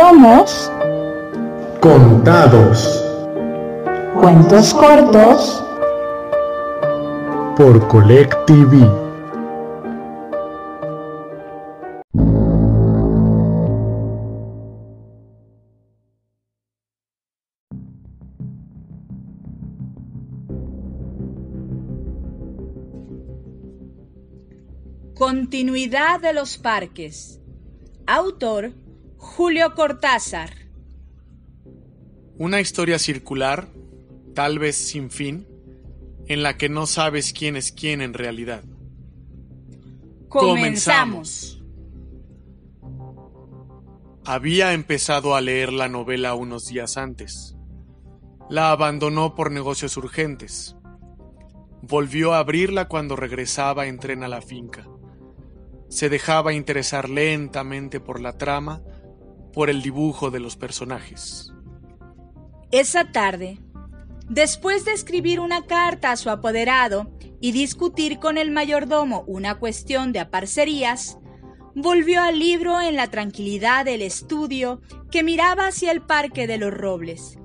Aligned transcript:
somos 0.00 0.72
Contados 1.78 3.04
cuentos 4.18 4.72
cortos 4.72 5.62
por 7.54 7.86
Colectivi. 7.88 8.86
Continuidad 25.14 26.20
de 26.20 26.32
los 26.32 26.56
parques. 26.56 27.38
Autor 28.06 28.72
Julio 29.20 29.74
Cortázar. 29.74 30.50
Una 32.38 32.58
historia 32.58 32.98
circular, 32.98 33.68
tal 34.34 34.58
vez 34.58 34.76
sin 34.76 35.10
fin, 35.10 35.46
en 36.26 36.42
la 36.42 36.56
que 36.56 36.70
no 36.70 36.86
sabes 36.86 37.34
quién 37.34 37.54
es 37.54 37.70
quién 37.70 38.00
en 38.00 38.14
realidad. 38.14 38.64
Comenzamos. 40.30 41.62
Había 44.24 44.72
empezado 44.72 45.34
a 45.34 45.42
leer 45.42 45.70
la 45.74 45.90
novela 45.90 46.34
unos 46.34 46.68
días 46.68 46.96
antes. 46.96 47.56
La 48.48 48.70
abandonó 48.70 49.34
por 49.34 49.52
negocios 49.52 49.98
urgentes. 49.98 50.76
Volvió 51.82 52.32
a 52.32 52.38
abrirla 52.38 52.88
cuando 52.88 53.16
regresaba 53.16 53.86
en 53.86 53.98
tren 53.98 54.24
a 54.24 54.28
la 54.28 54.40
finca. 54.40 54.88
Se 55.90 56.08
dejaba 56.08 56.54
interesar 56.54 57.10
lentamente 57.10 58.00
por 58.00 58.18
la 58.20 58.38
trama, 58.38 58.80
por 59.52 59.70
el 59.70 59.82
dibujo 59.82 60.30
de 60.30 60.40
los 60.40 60.56
personajes. 60.56 61.52
Esa 62.70 63.10
tarde, 63.10 63.58
después 64.28 64.84
de 64.84 64.92
escribir 64.92 65.40
una 65.40 65.66
carta 65.66 66.12
a 66.12 66.16
su 66.16 66.30
apoderado 66.30 67.10
y 67.40 67.52
discutir 67.52 68.18
con 68.18 68.38
el 68.38 68.50
mayordomo 68.50 69.24
una 69.26 69.58
cuestión 69.58 70.12
de 70.12 70.20
aparcerías, 70.20 71.18
volvió 71.74 72.22
al 72.22 72.38
libro 72.38 72.80
en 72.80 72.96
la 72.96 73.08
tranquilidad 73.08 73.84
del 73.84 74.02
estudio 74.02 74.80
que 75.10 75.22
miraba 75.22 75.68
hacia 75.68 75.90
el 75.92 76.02
Parque 76.02 76.46
de 76.46 76.58
los 76.58 76.72
Robles. 76.72 77.38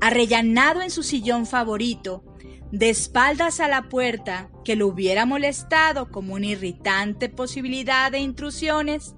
Arrellanado 0.00 0.82
en 0.82 0.90
su 0.90 1.02
sillón 1.02 1.46
favorito, 1.46 2.24
de 2.72 2.88
espaldas 2.88 3.60
a 3.60 3.68
la 3.68 3.88
puerta 3.88 4.50
que 4.64 4.76
lo 4.76 4.88
hubiera 4.88 5.26
molestado 5.26 6.10
como 6.10 6.34
una 6.34 6.46
irritante 6.46 7.28
posibilidad 7.28 8.10
de 8.10 8.18
intrusiones, 8.18 9.14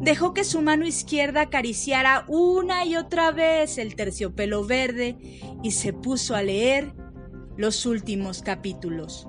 dejó 0.00 0.34
que 0.34 0.44
su 0.44 0.62
mano 0.62 0.86
izquierda 0.86 1.42
acariciara 1.42 2.24
una 2.28 2.84
y 2.84 2.96
otra 2.96 3.30
vez 3.32 3.78
el 3.78 3.96
terciopelo 3.96 4.64
verde 4.64 5.16
y 5.62 5.70
se 5.72 5.92
puso 5.92 6.34
a 6.34 6.42
leer 6.42 6.92
los 7.56 7.86
últimos 7.86 8.42
capítulos. 8.42 9.28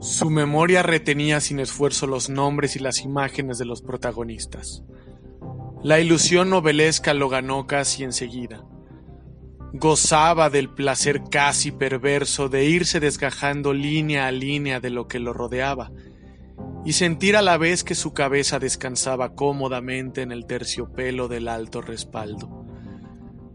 Su 0.00 0.30
memoria 0.30 0.82
retenía 0.82 1.40
sin 1.40 1.60
esfuerzo 1.60 2.06
los 2.06 2.30
nombres 2.30 2.74
y 2.74 2.78
las 2.78 3.02
imágenes 3.02 3.58
de 3.58 3.66
los 3.66 3.82
protagonistas. 3.82 4.82
La 5.82 6.00
ilusión 6.00 6.48
novelesca 6.48 7.12
lo 7.12 7.28
ganó 7.28 7.66
casi 7.66 8.04
enseguida. 8.04 8.64
Gozaba 9.72 10.48
del 10.50 10.70
placer 10.70 11.22
casi 11.30 11.70
perverso 11.70 12.48
de 12.48 12.64
irse 12.64 12.98
desgajando 12.98 13.72
línea 13.72 14.26
a 14.26 14.32
línea 14.32 14.80
de 14.80 14.90
lo 14.90 15.06
que 15.06 15.20
lo 15.20 15.32
rodeaba 15.32 15.92
y 16.84 16.94
sentir 16.94 17.36
a 17.36 17.42
la 17.42 17.58
vez 17.58 17.84
que 17.84 17.94
su 17.94 18.12
cabeza 18.12 18.58
descansaba 18.58 19.34
cómodamente 19.34 20.22
en 20.22 20.32
el 20.32 20.46
terciopelo 20.46 21.28
del 21.28 21.48
alto 21.48 21.82
respaldo, 21.82 22.66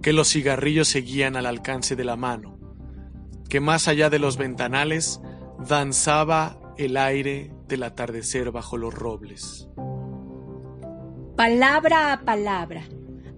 que 0.01 0.13
los 0.13 0.29
cigarrillos 0.29 0.87
seguían 0.87 1.35
al 1.35 1.45
alcance 1.45 1.95
de 1.95 2.03
la 2.03 2.15
mano, 2.15 2.59
que 3.49 3.59
más 3.59 3.87
allá 3.87 4.09
de 4.09 4.19
los 4.19 4.37
ventanales 4.37 5.21
danzaba 5.67 6.59
el 6.77 6.97
aire 6.97 7.51
del 7.67 7.83
atardecer 7.83 8.51
bajo 8.51 8.77
los 8.77 8.93
robles. 8.93 9.67
Palabra 11.35 12.13
a 12.13 12.21
palabra, 12.21 12.83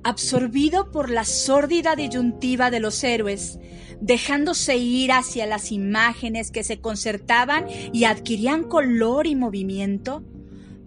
absorbido 0.08 0.90
por 0.90 1.10
la 1.10 1.26
sórdida 1.26 1.98
disyuntiva 1.98 2.72
de 2.72 2.80
los 2.80 3.04
héroes, 3.04 3.60
dejándose 4.00 4.78
ir 4.78 5.12
hacia 5.12 5.46
las 5.46 5.74
imágenes 5.74 6.50
que 6.50 6.64
se 6.64 6.80
concertaban 6.80 7.66
y 7.92 8.06
adquirían 8.06 8.64
color 8.64 9.28
y 9.28 9.36
movimiento, 9.36 10.24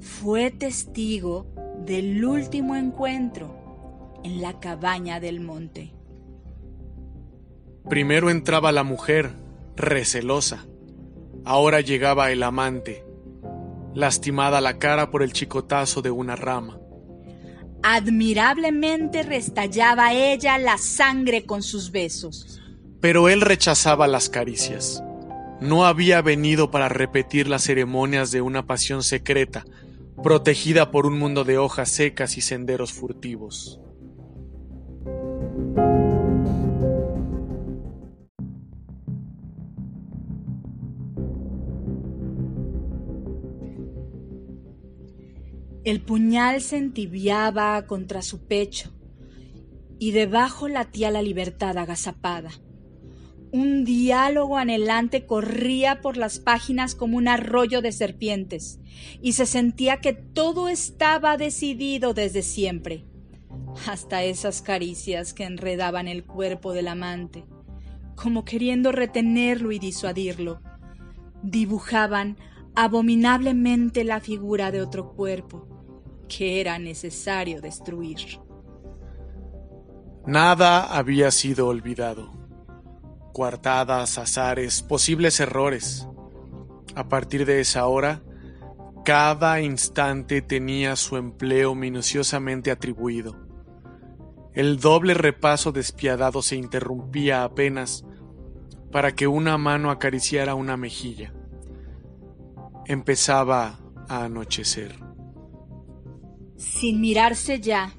fue 0.00 0.50
testigo 0.50 1.46
del 1.84 2.24
último 2.24 2.76
encuentro 2.76 4.20
en 4.24 4.40
la 4.40 4.58
cabaña 4.58 5.20
del 5.20 5.40
monte. 5.40 5.92
Primero 7.90 8.30
entraba 8.30 8.72
la 8.72 8.84
mujer, 8.84 9.32
recelosa. 9.76 10.66
Ahora 11.44 11.82
llegaba 11.82 12.30
el 12.30 12.42
amante, 12.42 13.04
lastimada 13.94 14.62
la 14.62 14.78
cara 14.78 15.10
por 15.10 15.22
el 15.22 15.34
chicotazo 15.34 16.00
de 16.00 16.10
una 16.10 16.36
rama. 16.36 16.79
Admirablemente 17.82 19.22
restallaba 19.22 20.12
ella 20.12 20.58
la 20.58 20.76
sangre 20.76 21.44
con 21.44 21.62
sus 21.62 21.90
besos. 21.90 22.60
Pero 23.00 23.28
él 23.28 23.40
rechazaba 23.40 24.06
las 24.06 24.28
caricias. 24.28 25.02
No 25.60 25.86
había 25.86 26.20
venido 26.22 26.70
para 26.70 26.88
repetir 26.88 27.48
las 27.48 27.64
ceremonias 27.64 28.30
de 28.30 28.42
una 28.42 28.66
pasión 28.66 29.02
secreta, 29.02 29.64
protegida 30.22 30.90
por 30.90 31.06
un 31.06 31.18
mundo 31.18 31.44
de 31.44 31.58
hojas 31.58 31.90
secas 31.90 32.36
y 32.36 32.40
senderos 32.40 32.92
furtivos. 32.92 33.80
El 45.82 46.02
puñal 46.02 46.60
se 46.60 46.76
entibiaba 46.76 47.86
contra 47.86 48.20
su 48.20 48.46
pecho 48.46 48.92
y 49.98 50.10
debajo 50.10 50.68
latía 50.68 51.10
la 51.10 51.22
libertad 51.22 51.78
agazapada. 51.78 52.50
Un 53.52 53.84
diálogo 53.84 54.58
anhelante 54.58 55.24
corría 55.24 56.02
por 56.02 56.18
las 56.18 56.38
páginas 56.38 56.94
como 56.94 57.16
un 57.16 57.28
arroyo 57.28 57.80
de 57.82 57.92
serpientes, 57.92 58.78
y 59.20 59.32
se 59.32 59.44
sentía 59.46 59.96
que 59.96 60.12
todo 60.12 60.68
estaba 60.68 61.36
decidido 61.36 62.14
desde 62.14 62.42
siempre, 62.42 63.06
hasta 63.88 64.22
esas 64.22 64.62
caricias 64.62 65.34
que 65.34 65.44
enredaban 65.44 66.08
el 66.08 66.24
cuerpo 66.24 66.72
del 66.72 66.88
amante, 66.88 67.44
como 68.14 68.44
queriendo 68.44 68.92
retenerlo 68.92 69.72
y 69.72 69.78
disuadirlo. 69.78 70.60
Dibujaban 71.42 72.36
abominablemente 72.82 74.04
la 74.04 74.20
figura 74.20 74.70
de 74.70 74.80
otro 74.80 75.12
cuerpo 75.12 75.68
que 76.28 76.62
era 76.62 76.78
necesario 76.78 77.60
destruir. 77.60 78.40
Nada 80.26 80.96
había 80.96 81.30
sido 81.30 81.66
olvidado. 81.66 82.32
Coartadas, 83.34 84.16
azares, 84.16 84.82
posibles 84.82 85.40
errores. 85.40 86.08
A 86.94 87.06
partir 87.08 87.44
de 87.44 87.60
esa 87.60 87.86
hora, 87.86 88.22
cada 89.04 89.60
instante 89.60 90.40
tenía 90.40 90.96
su 90.96 91.18
empleo 91.18 91.74
minuciosamente 91.74 92.70
atribuido. 92.70 93.36
El 94.54 94.80
doble 94.80 95.12
repaso 95.12 95.70
despiadado 95.70 96.40
se 96.40 96.56
interrumpía 96.56 97.44
apenas 97.44 98.06
para 98.90 99.12
que 99.12 99.26
una 99.26 99.58
mano 99.58 99.90
acariciara 99.90 100.54
una 100.54 100.78
mejilla. 100.78 101.34
Empezaba 102.90 103.78
a 104.08 104.24
anochecer. 104.24 104.98
Sin 106.56 107.00
mirarse 107.00 107.60
ya, 107.60 107.92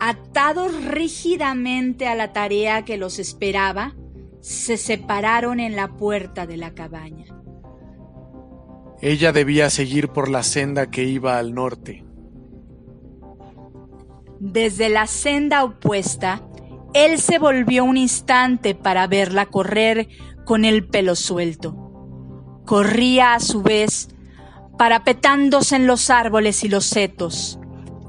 atados 0.00 0.86
rígidamente 0.86 2.08
a 2.08 2.16
la 2.16 2.32
tarea 2.32 2.84
que 2.84 2.96
los 2.96 3.20
esperaba, 3.20 3.94
se 4.40 4.76
separaron 4.76 5.60
en 5.60 5.76
la 5.76 5.96
puerta 5.96 6.48
de 6.48 6.56
la 6.56 6.74
cabaña. 6.74 7.26
Ella 9.00 9.30
debía 9.30 9.70
seguir 9.70 10.08
por 10.08 10.28
la 10.28 10.42
senda 10.42 10.90
que 10.90 11.04
iba 11.04 11.38
al 11.38 11.54
norte. 11.54 12.04
Desde 14.40 14.88
la 14.88 15.06
senda 15.06 15.62
opuesta, 15.62 16.42
él 16.92 17.20
se 17.20 17.38
volvió 17.38 17.84
un 17.84 17.96
instante 17.96 18.74
para 18.74 19.06
verla 19.06 19.46
correr 19.46 20.08
con 20.44 20.64
el 20.64 20.88
pelo 20.88 21.14
suelto. 21.14 21.81
Corría 22.64 23.34
a 23.34 23.40
su 23.40 23.62
vez, 23.62 24.08
parapetándose 24.78 25.76
en 25.76 25.86
los 25.86 26.10
árboles 26.10 26.64
y 26.64 26.68
los 26.68 26.86
setos, 26.86 27.58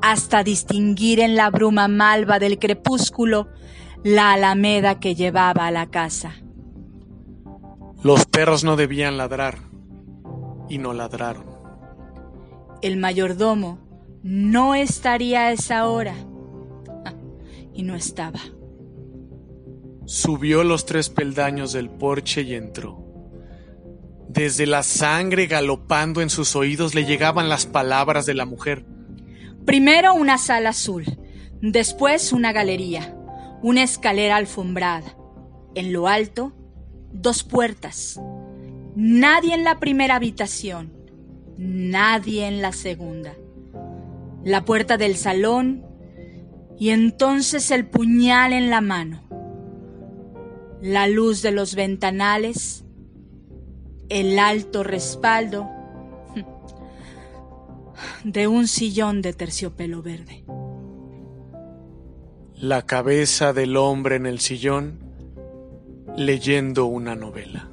hasta 0.01 0.43
distinguir 0.43 1.19
en 1.19 1.35
la 1.35 1.49
bruma 1.49 1.87
malva 1.87 2.39
del 2.39 2.59
crepúsculo 2.59 3.49
la 4.03 4.33
alameda 4.33 4.99
que 4.99 5.15
llevaba 5.15 5.67
a 5.67 5.71
la 5.71 5.87
casa. 5.87 6.35
Los 8.03 8.25
perros 8.25 8.63
no 8.63 8.75
debían 8.75 9.17
ladrar, 9.17 9.59
y 10.67 10.77
no 10.77 10.93
ladraron. 10.93 11.45
El 12.81 12.97
mayordomo 12.97 13.79
no 14.23 14.75
estaría 14.75 15.47
a 15.47 15.51
esa 15.51 15.87
hora, 15.87 16.15
y 17.73 17.83
no 17.83 17.95
estaba. 17.95 18.39
Subió 20.05 20.63
los 20.63 20.85
tres 20.85 21.09
peldaños 21.09 21.71
del 21.71 21.89
porche 21.89 22.41
y 22.41 22.55
entró. 22.55 23.02
Desde 24.33 24.65
la 24.65 24.81
sangre 24.81 25.45
galopando 25.45 26.19
en 26.21 26.31
sus 26.31 26.55
oídos 26.55 26.95
le 26.95 27.05
llegaban 27.05 27.49
las 27.49 27.67
palabras 27.67 28.25
de 28.25 28.33
la 28.33 28.45
mujer. 28.45 28.83
Primero 29.63 30.15
una 30.15 30.39
sala 30.39 30.69
azul, 30.69 31.05
después 31.61 32.33
una 32.33 32.51
galería, 32.51 33.15
una 33.61 33.83
escalera 33.83 34.37
alfombrada. 34.37 35.15
En 35.75 35.93
lo 35.93 36.07
alto, 36.07 36.51
dos 37.11 37.43
puertas. 37.43 38.19
Nadie 38.95 39.53
en 39.53 39.63
la 39.63 39.79
primera 39.79 40.15
habitación, 40.15 40.93
nadie 41.57 42.47
en 42.47 42.63
la 42.63 42.71
segunda. 42.71 43.35
La 44.43 44.65
puerta 44.65 44.97
del 44.97 45.15
salón 45.15 45.85
y 46.79 46.89
entonces 46.89 47.69
el 47.69 47.85
puñal 47.85 48.51
en 48.51 48.71
la 48.71 48.81
mano. 48.81 49.21
La 50.81 51.07
luz 51.07 51.43
de 51.43 51.51
los 51.51 51.75
ventanales, 51.75 52.82
el 54.13 54.37
alto 54.37 54.83
respaldo 54.83 55.67
de 58.23 58.47
un 58.47 58.67
sillón 58.67 59.23
de 59.23 59.33
terciopelo 59.33 60.03
verde. 60.03 60.45
La 62.55 62.83
cabeza 62.83 63.53
del 63.53 63.75
hombre 63.75 64.17
en 64.17 64.27
el 64.27 64.39
sillón 64.39 64.99
leyendo 66.15 66.85
una 66.85 67.15
novela. 67.15 67.72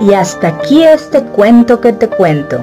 Y 0.00 0.12
hasta 0.12 0.48
aquí 0.48 0.82
este 0.82 1.22
cuento 1.22 1.80
que 1.80 1.92
te 1.92 2.08
cuento. 2.08 2.58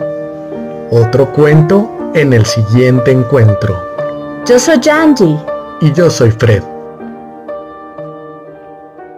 Otro 0.91 1.31
cuento 1.33 1.89
en 2.13 2.33
el 2.33 2.45
siguiente 2.45 3.11
encuentro. 3.11 3.75
Yo 4.45 4.59
soy 4.59 4.79
Angie. 4.91 5.39
Y 5.81 5.91
yo 5.93 6.09
soy 6.09 6.31
Fred. 6.31 6.72